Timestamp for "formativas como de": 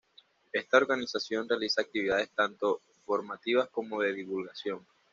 3.05-4.11